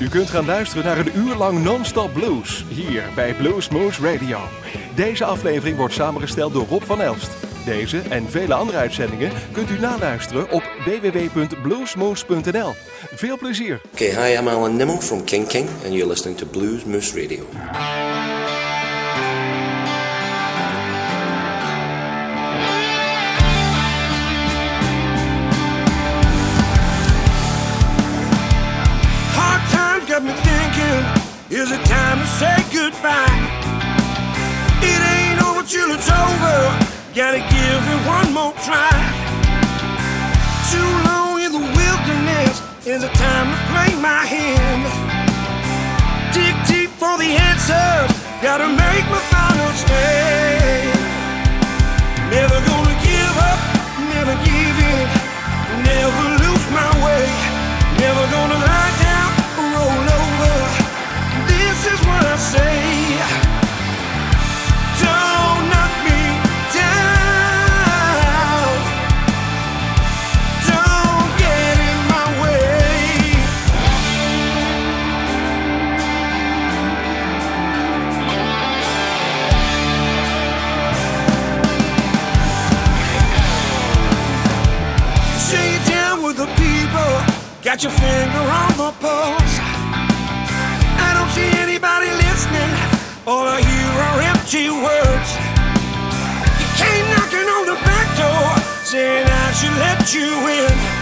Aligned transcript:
U 0.00 0.08
kunt 0.08 0.30
gaan 0.30 0.44
luisteren 0.44 0.84
naar 0.84 0.98
een 0.98 1.16
uur 1.16 1.34
lang 1.34 1.62
non-stop 1.62 2.12
blues 2.12 2.64
hier 2.68 3.02
bij 3.14 3.34
Blues 3.34 3.68
Moose 3.68 4.02
Radio. 4.02 4.38
Deze 4.94 5.24
aflevering 5.24 5.76
wordt 5.76 5.94
samengesteld 5.94 6.52
door 6.52 6.66
Rob 6.68 6.82
van 6.82 7.00
Elst. 7.00 7.30
Deze 7.64 7.98
en 7.98 8.30
vele 8.30 8.54
andere 8.54 8.78
uitzendingen 8.78 9.32
kunt 9.52 9.70
u 9.70 9.78
naluisteren 9.78 10.50
op 10.50 10.62
www.bluesmoose.nl. 10.84 12.74
Veel 13.14 13.38
plezier. 13.38 13.80
Okay, 13.92 14.08
hi, 14.08 14.38
I'm 14.38 14.48
Alan 14.48 14.76
Nimmo 14.76 15.00
from 15.00 15.24
King 15.24 15.46
King, 15.46 15.68
and 15.84 15.92
you're 15.92 16.08
listening 16.08 16.38
to 16.38 16.46
Blues 16.46 16.84
Moose 16.84 17.20
Radio. 17.20 17.44
Time 32.20 32.26
to 32.26 32.26
say 32.26 32.56
goodbye? 32.72 33.40
It 34.82 35.00
ain't 35.14 35.42
over 35.42 35.62
till 35.62 35.90
it's 35.92 36.08
over, 36.08 36.56
gotta 37.14 37.38
give 37.38 37.82
it 37.92 38.00
one 38.06 38.32
more 38.32 38.52
try. 38.64 38.90
Too 40.70 40.90
long 41.08 41.40
in 41.40 41.52
the 41.52 41.64
wilderness, 41.78 42.62
is 42.86 43.02
it 43.02 43.12
time 43.14 43.48
to 43.50 43.58
play 43.72 43.94
my 44.00 44.24
hand? 44.24 44.82
Dig 46.32 46.54
deep 46.66 46.90
for 46.90 47.16
the 47.18 47.30
answers, 47.48 48.10
gotta 48.42 48.68
make 48.68 49.04
my 49.08 49.22
final 49.32 49.70
stand. 49.72 50.98
Never 52.30 52.58
gonna 52.68 52.96
give 53.02 53.36
up, 53.50 53.60
never 54.14 54.34
give 54.44 54.59
Got 87.80 87.92
your 87.92 87.98
finger 87.98 88.44
on 88.60 88.76
the 88.76 88.92
pulse. 89.00 89.56
I 91.00 91.16
don't 91.16 91.30
see 91.30 91.48
anybody 91.64 92.12
listening. 92.12 92.72
All 93.26 93.48
I 93.48 93.56
hear 93.56 93.92
are 94.04 94.20
empty 94.20 94.68
words. 94.68 95.30
You 96.60 96.68
came 96.76 97.06
knocking 97.16 97.48
on 97.48 97.64
the 97.64 97.80
back 97.80 98.08
door, 98.20 98.84
saying 98.84 99.24
I 99.26 99.52
should 99.52 99.72
let 99.78 100.12
you 100.12 100.28
in. 100.28 100.99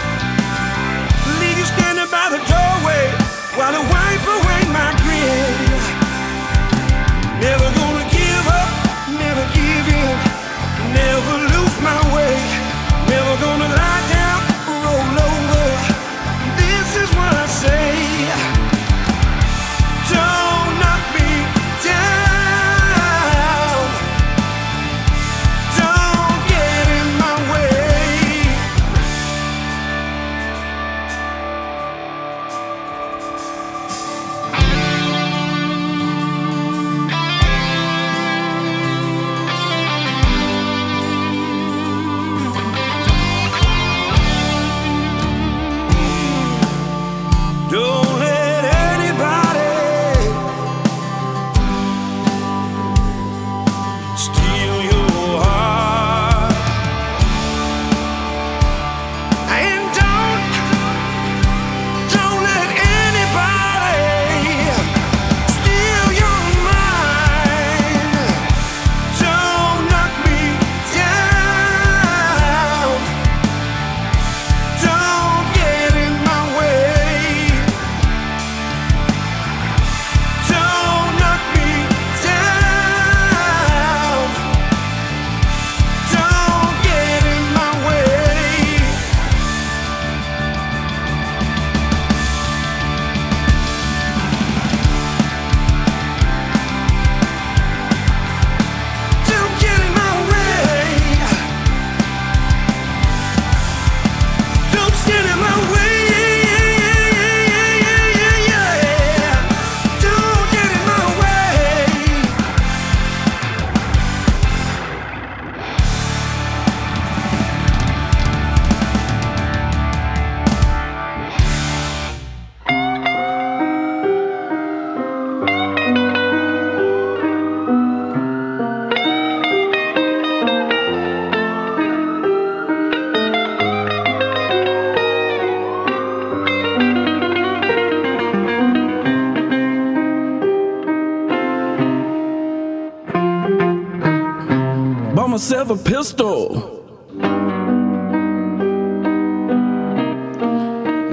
Myself 145.49 145.71
a 145.71 145.77
pistol. 145.83 146.85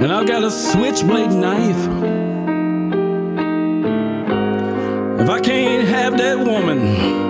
And 0.02 0.12
I've 0.12 0.26
got 0.26 0.44
a 0.44 0.50
switchblade 0.50 1.30
knife. 1.30 1.88
If 5.22 5.30
I 5.30 5.40
can't 5.40 5.88
have 5.88 6.18
that 6.18 6.36
woman, 6.36 7.25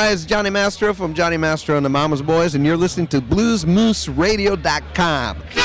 everybody. 0.00 0.14
It's 0.14 0.24
Johnny 0.24 0.50
Mastro 0.50 0.94
from 0.94 1.14
Johnny 1.14 1.36
Mastro 1.36 1.76
and 1.76 1.84
the 1.84 1.90
Mama's 1.90 2.22
Boys, 2.22 2.54
and 2.54 2.64
you're 2.64 2.76
listening 2.76 3.08
to 3.08 3.20
BluesMooseRadio.com. 3.20 5.59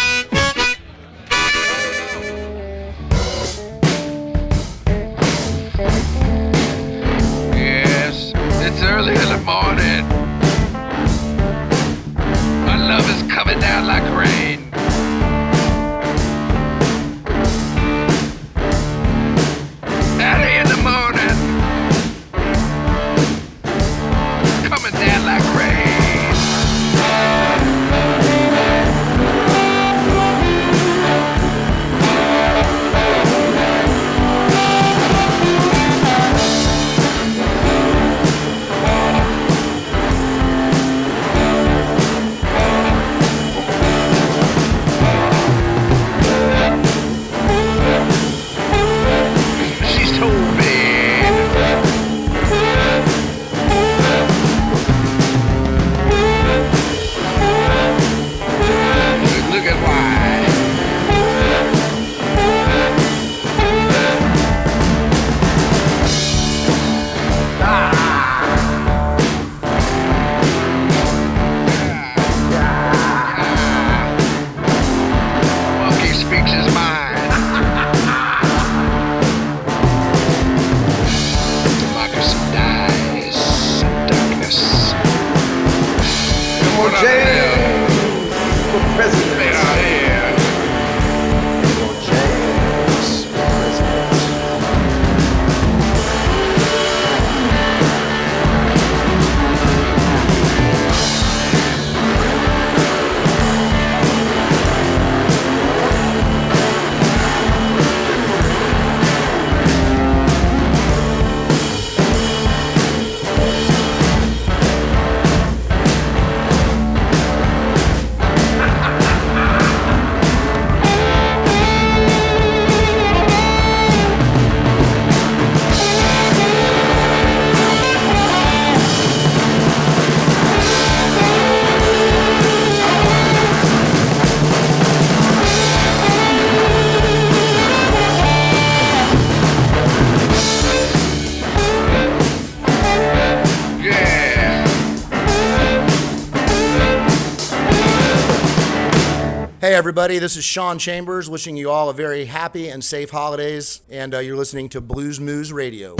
everybody. 149.85 150.17
This 150.17 150.35
is 150.35 150.43
Sean 150.43 150.79
Chambers 150.79 151.29
wishing 151.29 151.55
you 151.57 151.69
all 151.69 151.91
a 151.91 151.93
very 151.93 152.25
happy 152.25 152.69
and 152.69 152.83
safe 152.83 153.11
holidays. 153.11 153.81
And 153.87 154.15
uh, 154.15 154.17
you're 154.17 154.35
listening 154.35 154.67
to 154.69 154.81
Blues 154.81 155.19
Moose 155.19 155.51
Radio. 155.51 155.95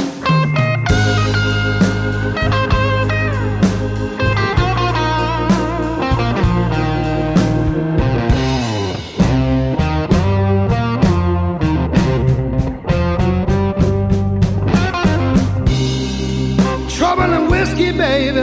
Trouble 16.89 17.21
and 17.21 17.51
whiskey, 17.51 17.91
baby, 17.91 18.41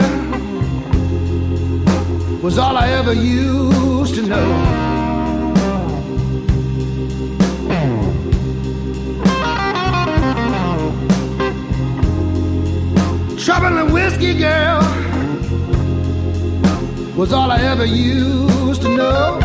was 2.41 2.57
all 2.57 2.77
I 2.77 2.87
ever 2.97 3.11
used 3.11 4.15
to 4.15 4.21
know. 4.21 4.82
Whiskey, 13.63 14.37
girl, 14.37 14.81
was 17.15 17.31
all 17.31 17.49
I 17.49 17.59
ever 17.61 17.85
used 17.85 18.81
to 18.81 18.89
know. 18.89 19.39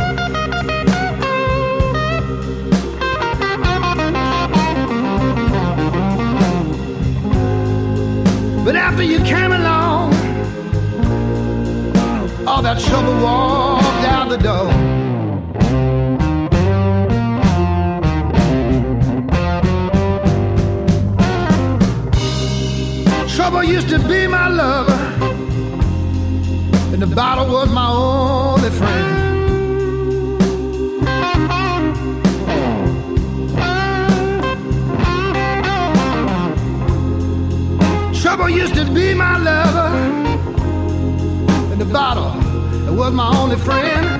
But 8.64 8.74
after 8.74 9.02
you 9.02 9.18
came 9.20 9.52
along, 9.52 10.14
all 12.46 12.62
that 12.62 12.80
trouble 12.80 13.22
walked 13.22 14.04
out 14.08 14.28
the 14.30 14.38
door. 14.38 14.87
Trouble 23.58 23.72
used 23.72 23.88
to 23.88 23.98
be 23.98 24.28
my 24.28 24.46
lover, 24.46 24.92
and 26.92 27.02
the 27.02 27.08
bottle 27.08 27.48
was 27.52 27.68
my 27.68 27.88
only 27.90 28.70
friend. 28.70 29.16
Trouble 38.14 38.48
used 38.48 38.76
to 38.76 38.84
be 38.94 39.12
my 39.12 39.38
lover, 39.38 39.88
and 41.72 41.80
the 41.80 41.84
bottle 41.92 42.30
was 42.94 43.12
my 43.12 43.28
only 43.36 43.56
friend. 43.56 44.17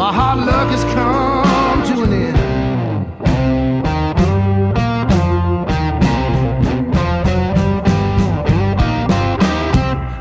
My 0.00 0.10
hard 0.14 0.38
luck 0.46 0.68
has 0.70 0.84
come 0.94 1.82
to 1.90 1.94
an 2.04 2.12
end. 2.14 2.38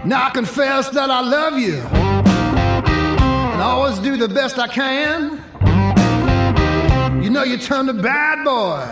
Now 0.05 0.27
I 0.27 0.31
confess 0.31 0.89
that 0.89 1.09
I 1.09 1.21
love 1.21 1.57
you 1.57 1.77
and 3.53 3.61
I 3.61 3.67
always 3.75 3.99
do 3.99 4.17
the 4.17 4.27
best 4.27 4.59
I 4.59 4.67
can. 4.67 5.41
You 7.23 7.29
know, 7.29 7.43
you 7.43 7.57
turned 7.57 7.89
a 7.89 7.93
bad 7.93 8.43
boy 8.43 8.83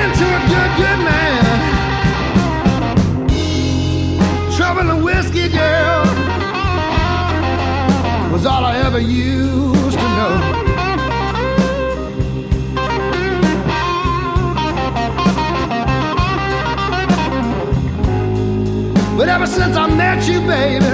into 0.00 0.26
a 0.38 0.40
good, 0.52 0.70
good 0.82 1.00
man. 1.10 1.44
Trouble 4.54 4.90
and 4.90 5.02
whiskey, 5.02 5.48
girl, 5.48 6.15
all 8.46 8.64
I 8.64 8.76
ever 8.78 9.00
used 9.00 9.98
to 9.98 10.08
know. 10.16 10.34
But 19.16 19.28
ever 19.28 19.46
since 19.46 19.76
I 19.76 19.86
met 19.88 20.28
you, 20.28 20.40
baby, 20.40 20.86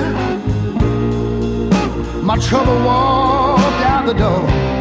my 2.22 2.38
trouble 2.38 2.76
walked 2.84 3.84
out 3.84 4.06
the 4.06 4.14
door. 4.14 4.71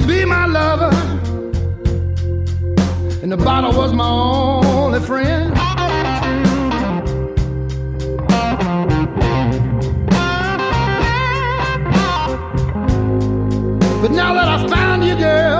To 0.00 0.06
be 0.06 0.26
my 0.26 0.44
lover, 0.46 0.90
and 3.22 3.32
the 3.32 3.36
bottle 3.36 3.72
was 3.72 3.92
my 3.94 4.06
only 4.06 5.00
friend. 5.00 5.54
But 14.02 14.10
now 14.10 14.34
that 14.34 14.48
I 14.48 14.68
found 14.68 15.02
you, 15.02 15.16
girl, 15.16 15.55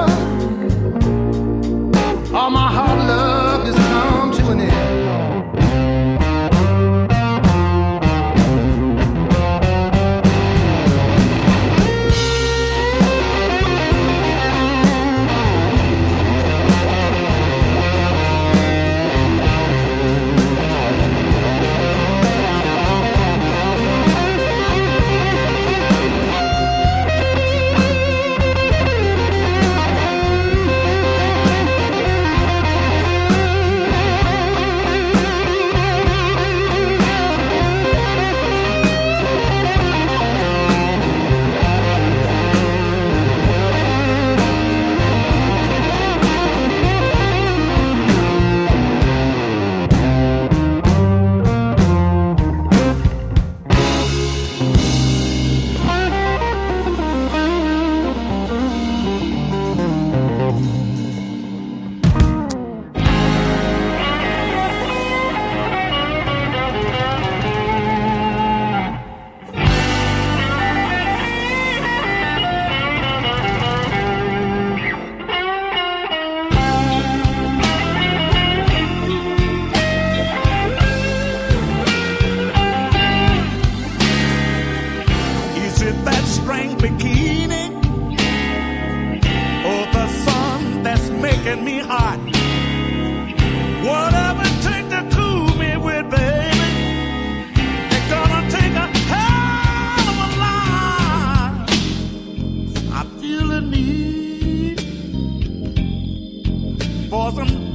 for 107.32 107.65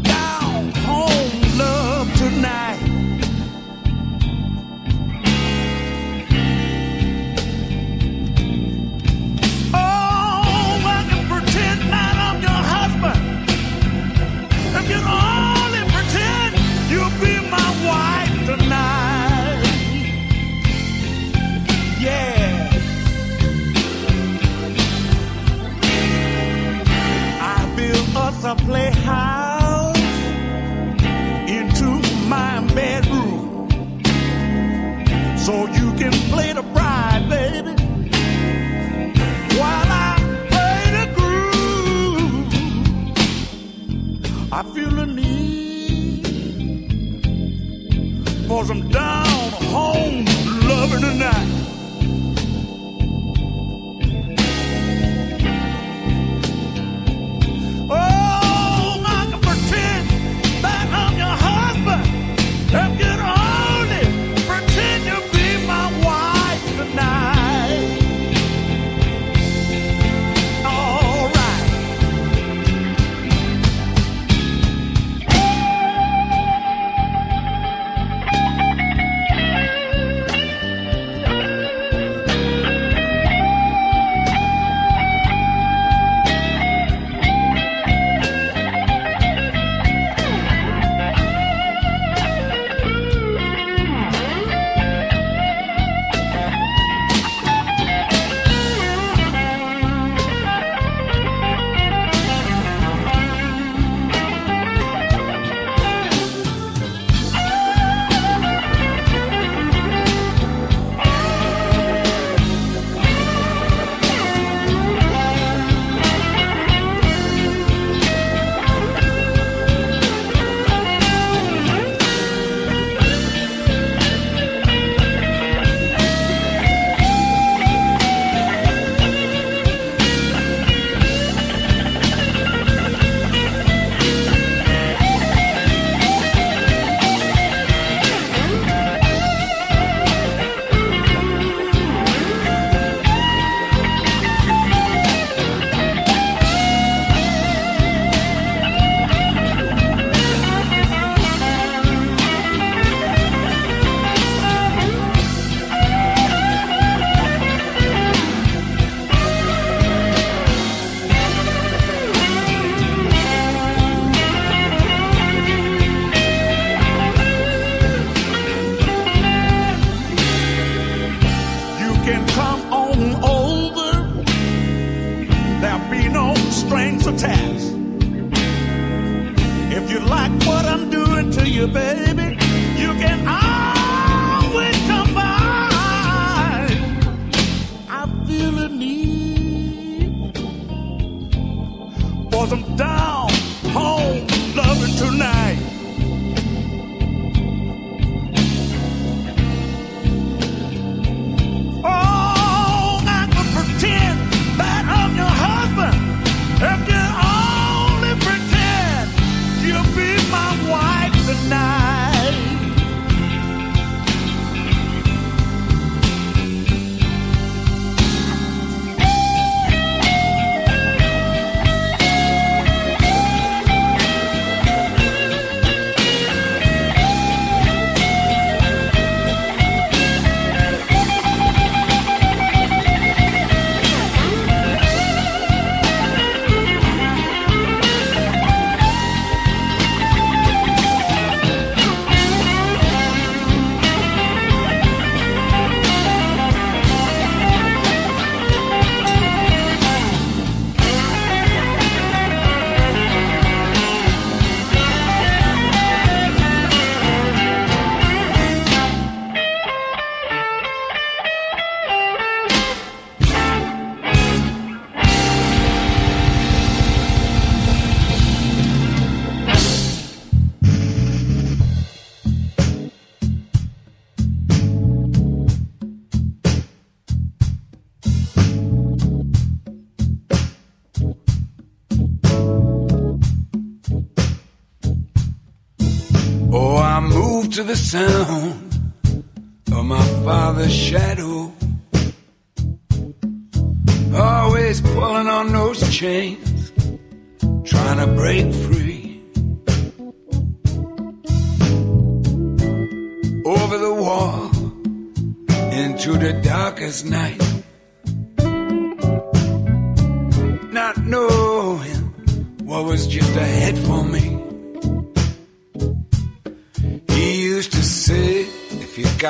to 287.62 287.67
the 287.67 287.76
sound 287.76 288.51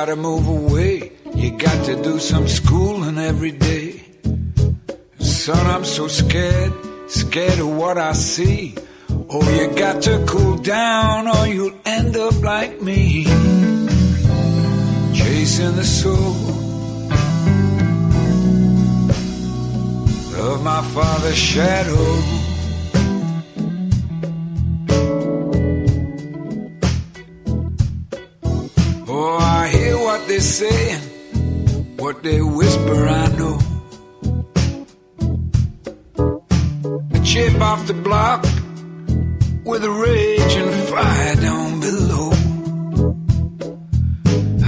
gotta 0.01 0.15
move 0.15 0.47
away, 0.47 1.11
you 1.35 1.51
got 1.59 1.85
to 1.85 1.95
do 2.01 2.17
some 2.17 2.47
schooling 2.47 3.19
every 3.19 3.51
day. 3.51 4.01
Son, 5.19 5.63
I'm 5.67 5.85
so 5.85 6.07
scared, 6.07 6.73
scared 7.07 7.59
of 7.59 7.77
what 7.77 7.99
I 7.99 8.13
see. 8.13 8.73
Oh, 9.29 9.47
you 9.57 9.67
got 9.75 10.01
to 10.01 10.25
cool 10.27 10.57
down 10.57 11.27
or 11.27 11.45
you'll 11.45 11.77
end 11.85 12.17
up 12.17 12.33
like 12.41 12.81
me. 12.81 13.25
Chasing 15.13 15.75
the 15.75 15.85
soul 15.85 16.33
of 20.49 20.63
my 20.63 20.81
father's 20.95 21.37
shadow. 21.37 22.40
Say, 30.51 30.95
what 31.95 32.21
they 32.23 32.41
whisper, 32.41 33.07
I 33.07 33.27
know. 33.37 33.57
A 37.13 37.19
chip 37.23 37.61
off 37.61 37.87
the 37.87 37.93
block 37.93 38.43
with 39.63 39.85
a 39.85 39.89
rage 39.89 40.55
and 40.61 40.73
fire 40.89 41.35
down 41.35 41.79
below. 41.79 42.31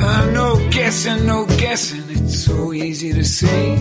Uh, 0.06 0.32
no 0.32 0.70
guessing, 0.70 1.26
no 1.26 1.46
guessing, 1.58 2.04
it's 2.12 2.46
so 2.46 2.72
easy 2.72 3.12
to 3.12 3.26
see. 3.26 3.76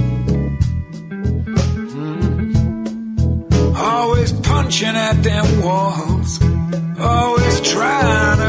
Mm. 2.00 3.76
Always 3.76 4.32
punching 4.32 4.96
at 5.08 5.22
them 5.22 5.62
walls, 5.62 6.40
always 6.98 7.60
trying 7.60 8.41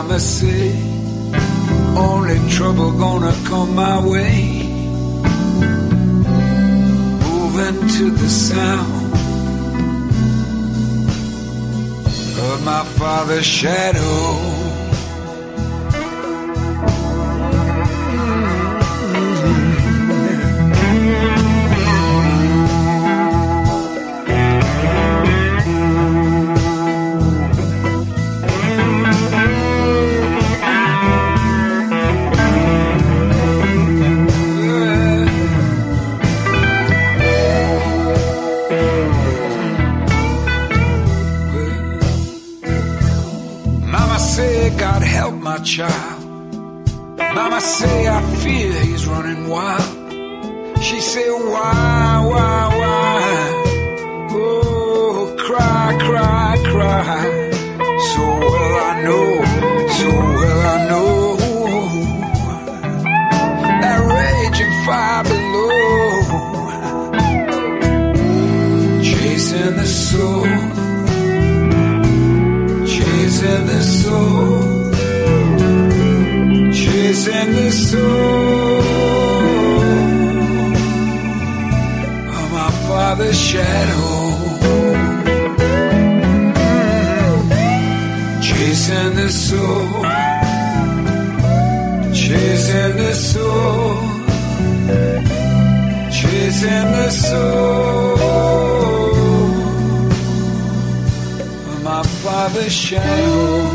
I 0.00 0.02
hear 0.02 0.08
mama 0.08 0.20
say, 0.20 0.72
only 1.94 2.50
trouble 2.50 2.92
gonna 2.92 3.34
come 3.44 3.74
my 3.74 3.98
way. 4.06 4.66
Moving 7.28 7.88
to 7.88 8.10
the 8.10 8.28
sound 8.28 9.12
of 12.38 12.64
my 12.64 12.84
father's 12.96 13.44
shadow. 13.44 14.59
Child. 45.62 46.24
Mama 47.34 47.60
say, 47.60 48.08
I 48.08 48.22
fear 48.36 48.72
he's 48.80 49.06
running 49.06 49.48
wild. 49.48 50.82
She 50.82 51.00
say, 51.00 51.28
why, 51.30 52.26
why, 52.30 52.76
why? 52.80 54.30
Oh, 54.32 55.36
cry, 55.38 55.98
cry, 56.00 56.56
cry. 56.70 57.49
Father's 102.22 102.72
shadow. 102.72 103.70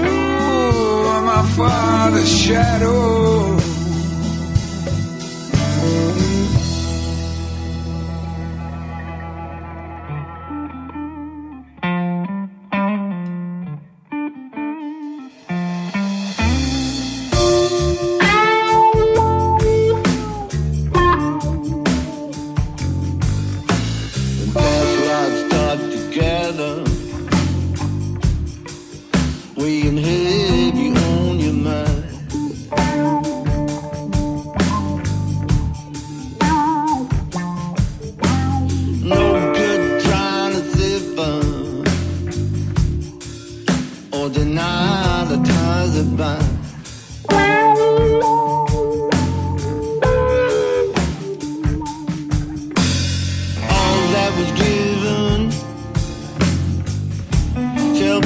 Ooh, 0.00 1.22
my 1.26 1.42
father's 1.56 2.40
shadow. 2.42 3.49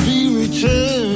Be 0.05 0.29
returned 0.37 1.14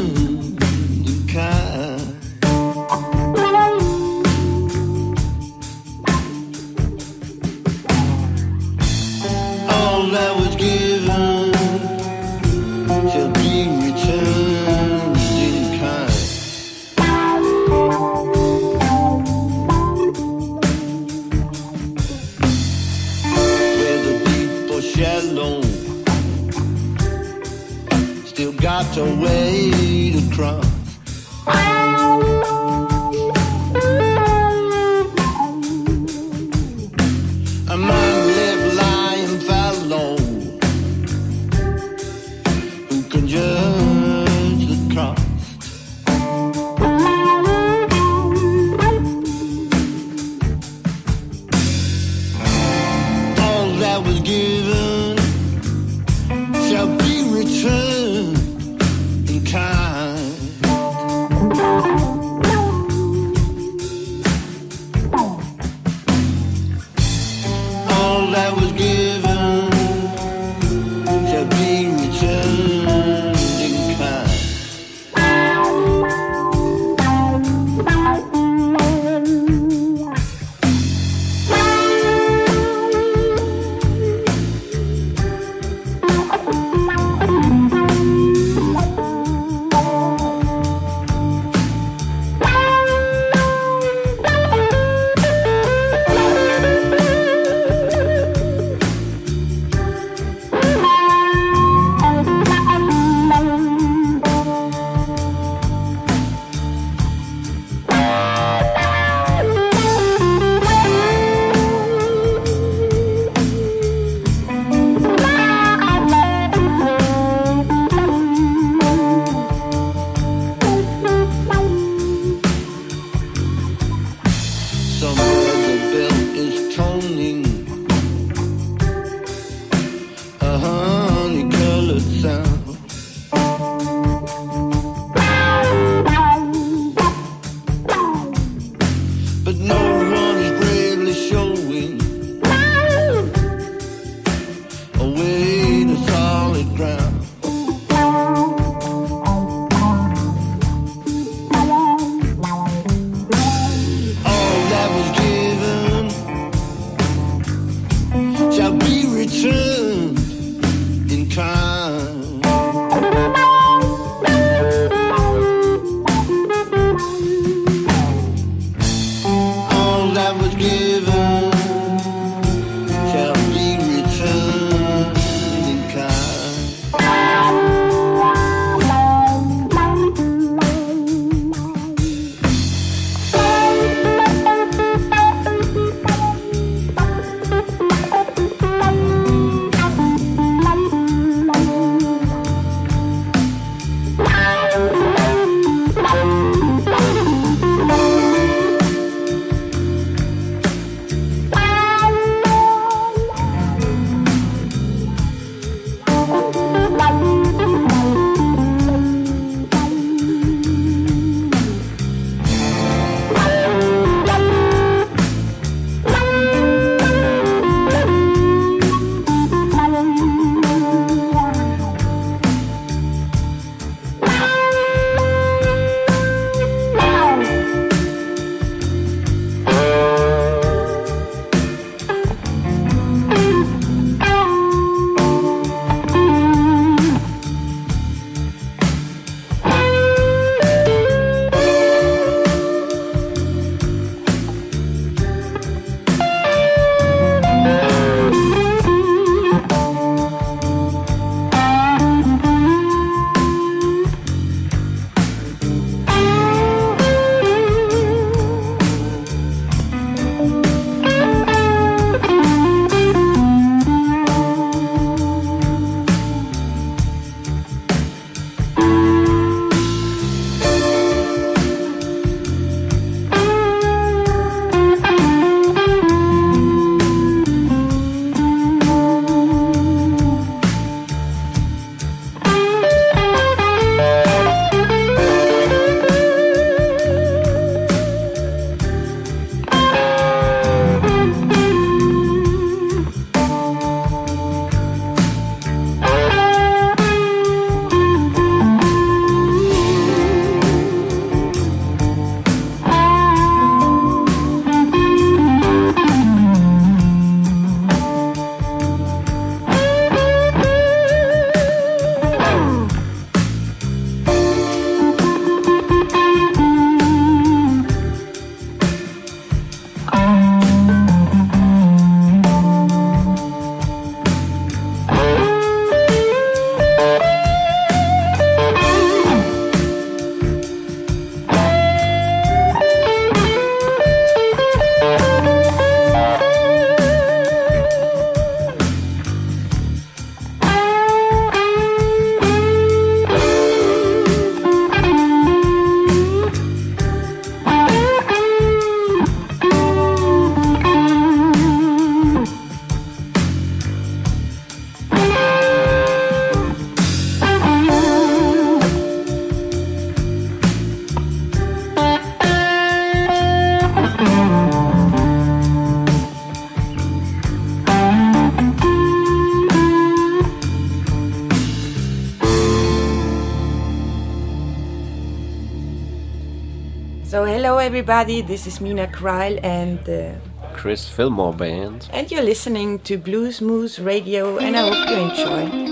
everybody. 377.89 378.43
This 378.43 378.67
is 378.67 378.81
Meena 378.81 379.11
Cryle 379.11 379.59
and 379.65 379.99
the 380.05 380.37
Chris 380.75 381.09
Fillmore 381.09 381.55
Band. 381.55 382.07
And 382.13 382.31
you're 382.31 382.43
listening 382.43 382.99
to 382.99 383.17
Blues 383.17 383.63
Moose 383.63 383.99
Radio, 383.99 384.59
and 384.59 384.77
I 384.77 384.83
hope 384.91 385.09
you 385.09 385.17
enjoy. 385.17 385.88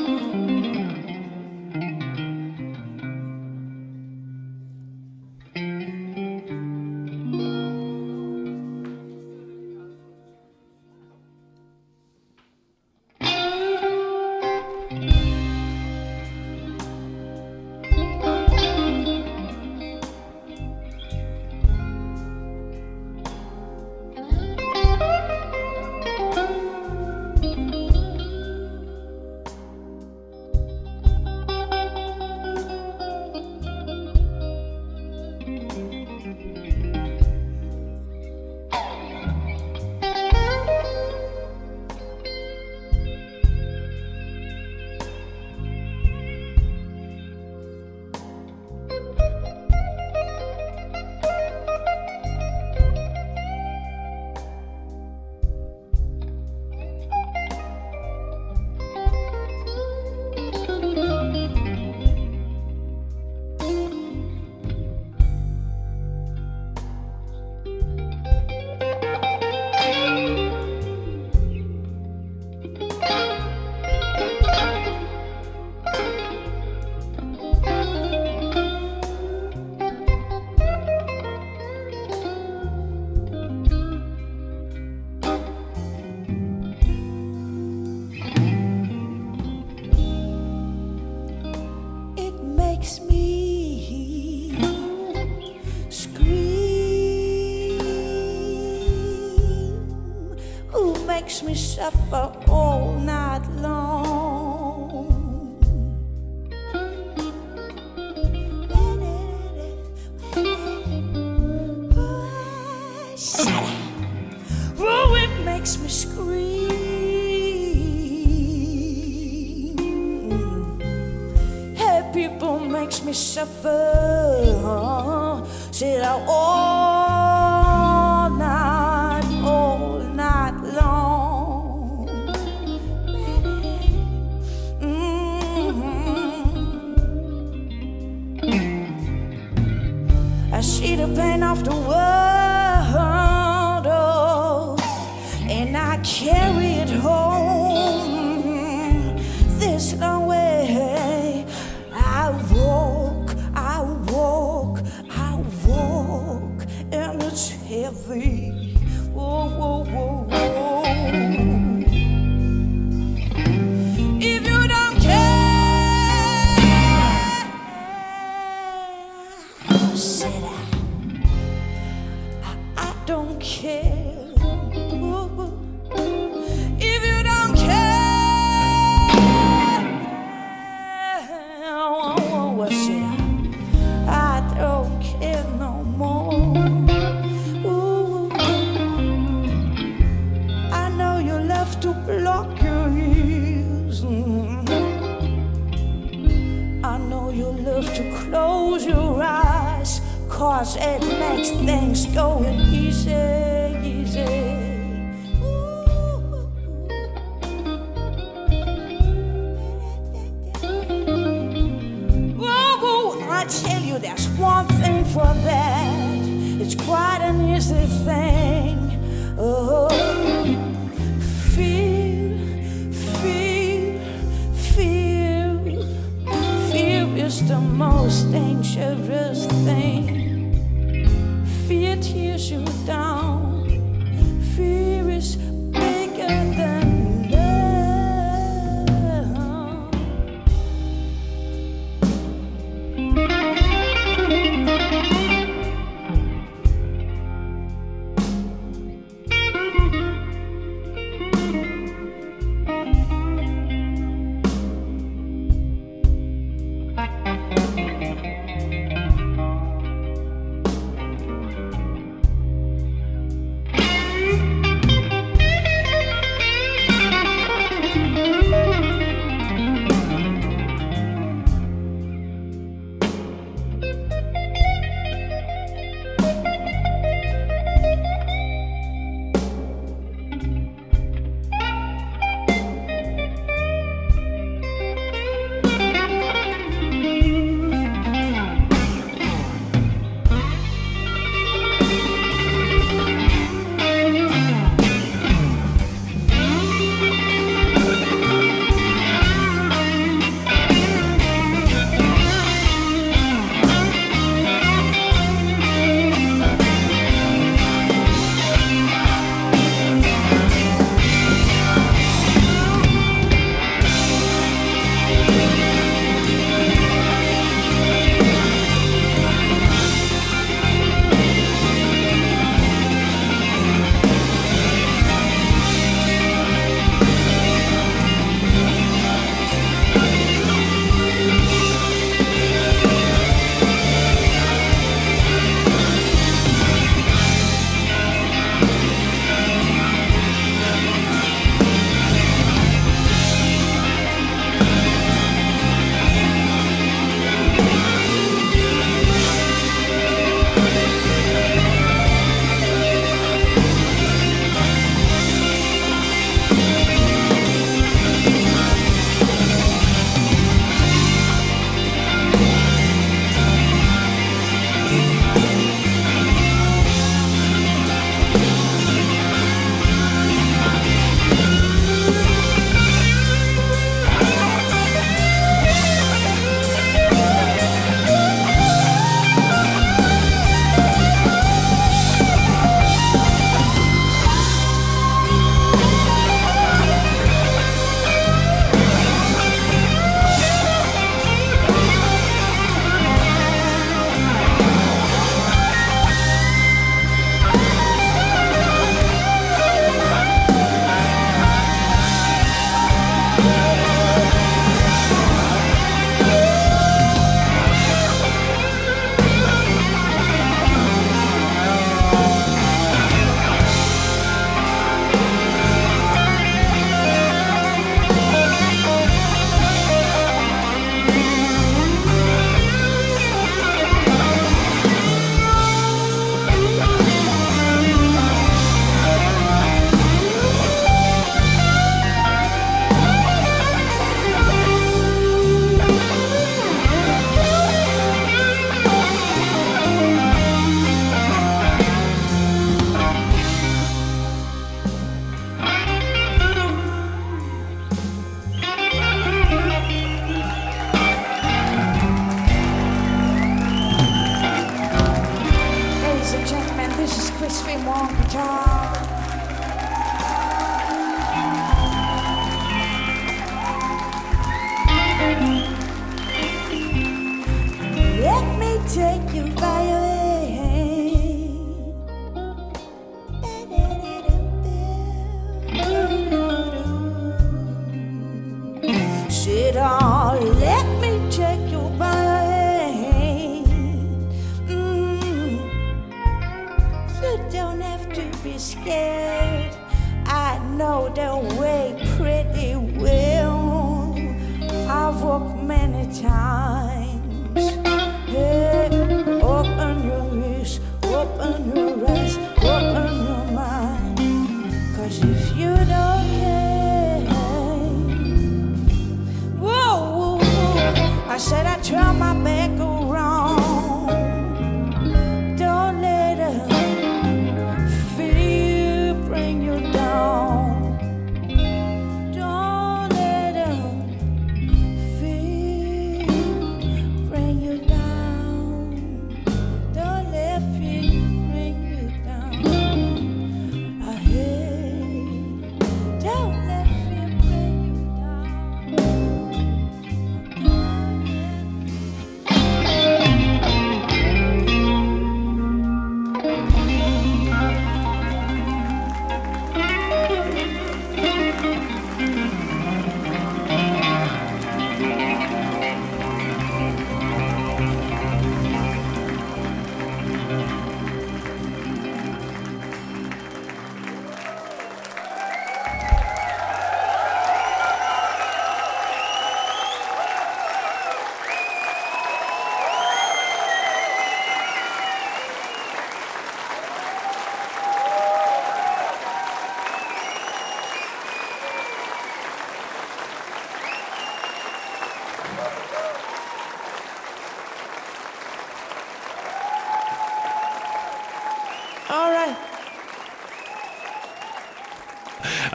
哦。 102.13 102.46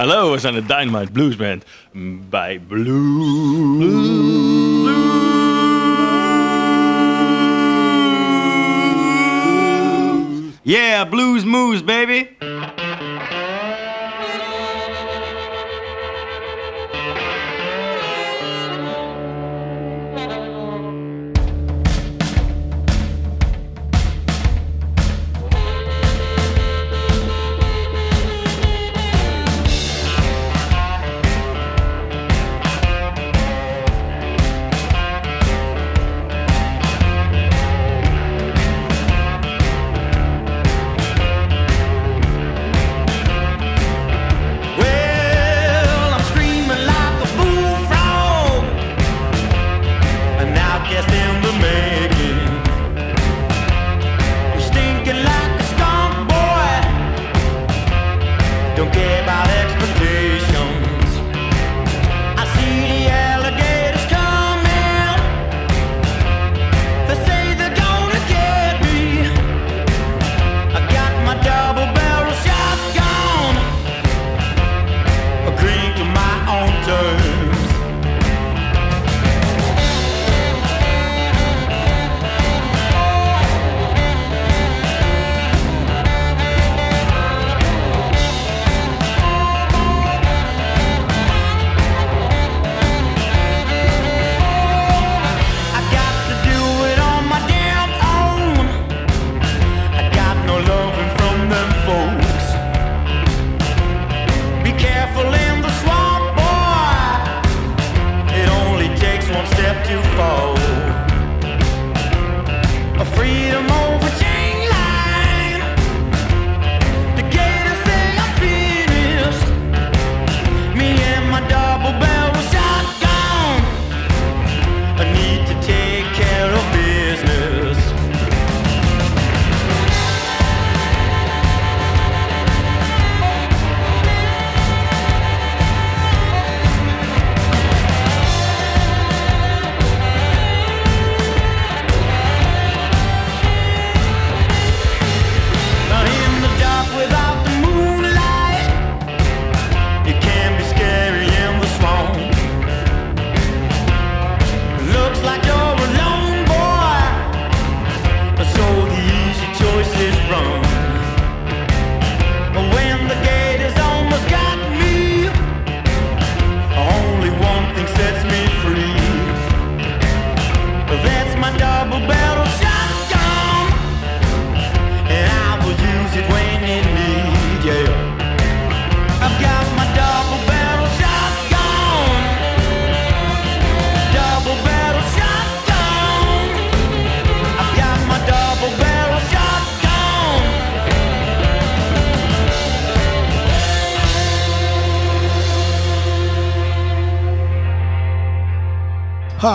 Hallo, 0.01 0.31
we 0.31 0.39
zijn 0.39 0.53
de 0.53 0.65
Dynamite 0.65 1.11
Blues 1.11 1.35
Band 1.35 1.65
mm, 1.91 2.21
bij 2.29 2.61
Blue. 2.67 3.77
Blues. 3.77 4.99
Yeah, 10.61 11.09
Blues 11.09 11.43
Moose, 11.43 11.83
baby. 11.83 12.27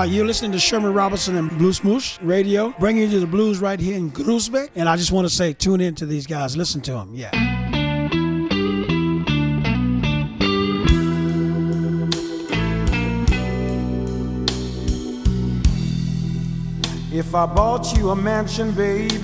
You're 0.08 0.24
listening 0.24 0.52
to 0.52 0.58
Sherman 0.58 0.94
Robertson 0.94 1.36
and 1.36 1.50
Blues 1.58 1.82
Moose 1.82 2.18
Radio, 2.22 2.70
bringing 2.78 3.10
you 3.10 3.20
the 3.20 3.26
blues 3.26 3.58
right 3.58 3.78
here 3.78 3.96
in 3.96 4.10
Groesbeek. 4.10 4.70
And 4.76 4.88
I 4.88 4.96
just 4.96 5.10
want 5.10 5.28
to 5.28 5.34
say, 5.34 5.52
tune 5.52 5.80
in 5.80 5.94
to 5.96 6.06
these 6.06 6.26
guys. 6.26 6.56
Listen 6.56 6.80
to 6.82 6.92
them. 6.92 7.10
Yeah. 7.12 7.30
If 17.12 17.34
I 17.34 17.46
bought 17.46 17.96
you 17.96 18.10
a 18.10 18.16
mansion, 18.16 18.72
baby, 18.72 19.18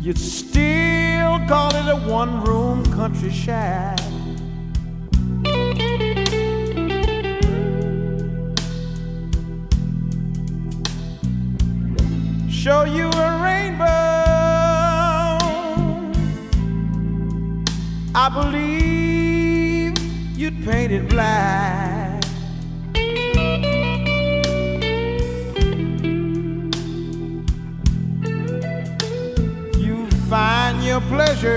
you'd 0.00 0.18
still 0.18 1.38
call 1.46 1.74
it 1.74 1.88
a 1.88 1.96
one 2.10 2.42
room 2.44 2.84
country 2.92 3.30
shack. 3.30 4.09
Show 12.62 12.84
you 12.84 13.08
a 13.08 13.42
rainbow. 13.42 13.86
I 18.14 18.28
believe 18.34 19.96
you'd 20.36 20.62
paint 20.62 20.92
it 20.92 21.08
black. 21.08 22.22
You 29.78 30.06
find 30.28 30.84
your 30.84 31.00
pleasure 31.00 31.56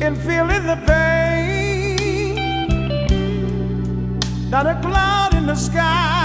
in 0.00 0.14
feeling 0.14 0.66
the 0.68 0.78
pain. 0.86 1.96
Not 4.48 4.66
a 4.68 4.80
cloud 4.80 5.34
in 5.34 5.46
the 5.46 5.56
sky. 5.56 6.21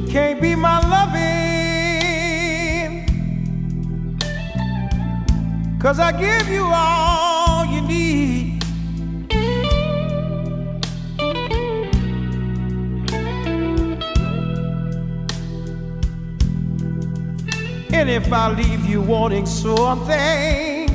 It 0.00 0.08
can't 0.08 0.40
be 0.40 0.54
my 0.54 0.78
loving. 0.94 1.98
Cause 5.80 5.98
I 5.98 6.12
give 6.12 6.48
you 6.48 6.62
all 6.62 7.66
you 7.66 7.80
need. 7.80 8.62
And 17.92 18.08
if 18.08 18.32
I 18.32 18.52
leave 18.52 18.84
you 18.84 19.02
wanting 19.02 19.46
something, 19.46 20.88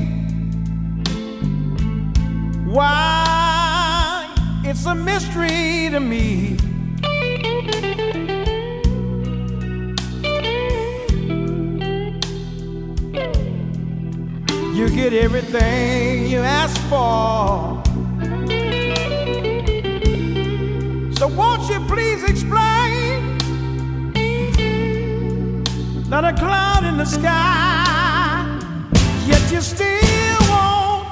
why, 2.64 4.34
it's 4.64 4.86
a 4.86 4.94
mystery 4.94 5.90
to 5.90 6.00
me. 6.00 6.56
You 14.74 14.90
get 14.90 15.12
everything 15.12 16.26
you 16.26 16.40
ask 16.40 16.76
for. 16.90 17.80
So 21.16 21.28
won't 21.28 21.70
you 21.70 21.78
please 21.86 22.24
explain? 22.24 23.38
Not 26.08 26.24
a 26.24 26.32
cloud 26.32 26.84
in 26.84 26.96
the 26.96 27.04
sky, 27.04 28.58
yet 29.28 29.52
you 29.52 29.60
still 29.60 30.38
want 30.50 31.08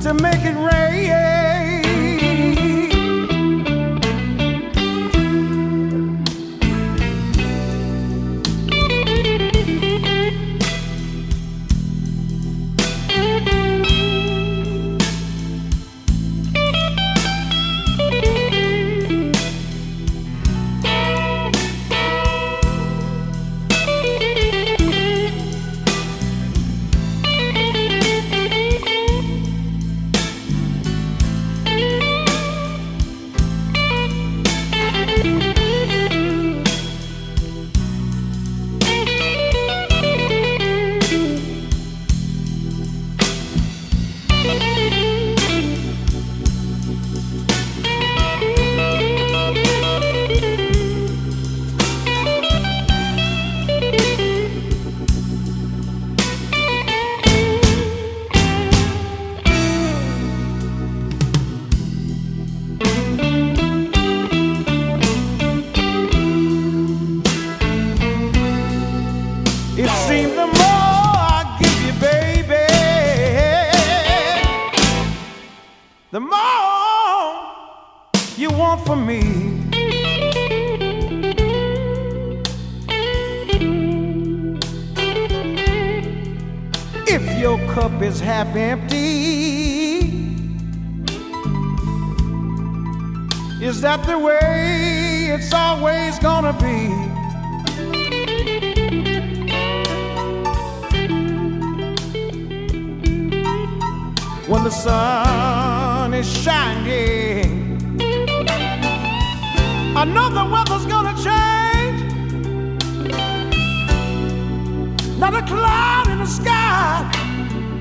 to 0.00 0.14
make 0.14 0.42
it 0.46 0.56
rain. 0.56 1.57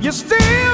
You 0.07 0.13
still 0.13 0.66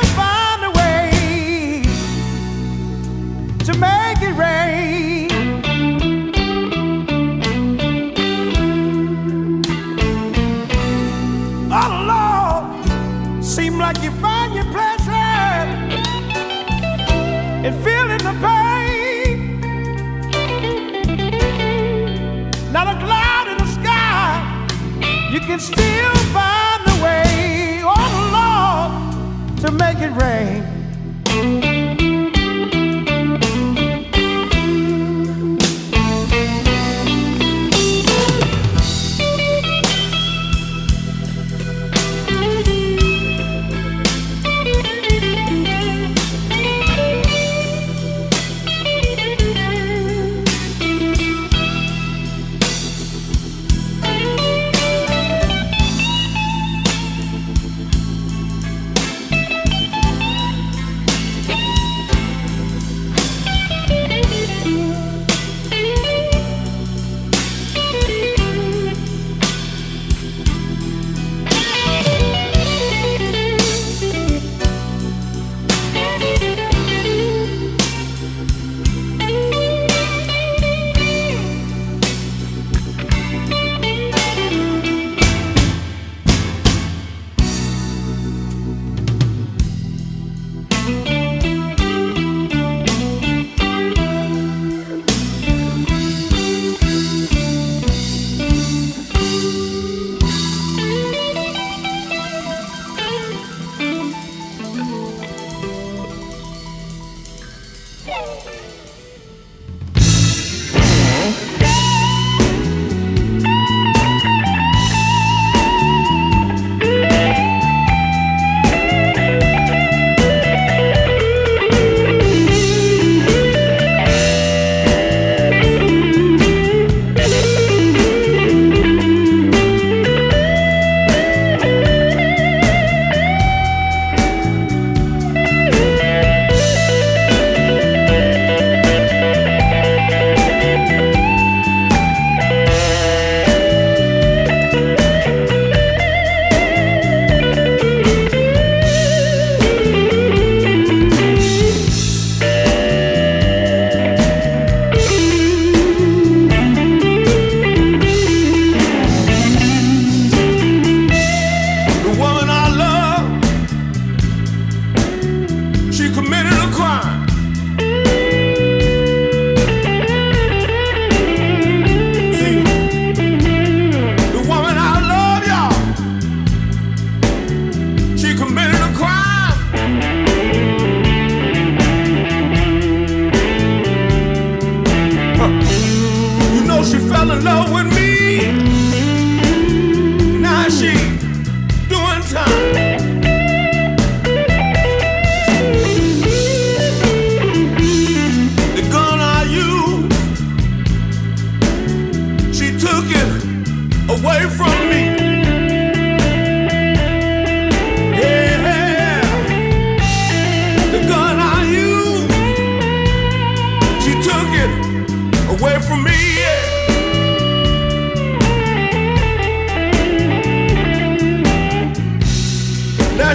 Whoa. 108.34 108.73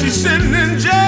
She's 0.01 0.22
sitting 0.22 0.55
in 0.55 0.78
jail. 0.78 1.08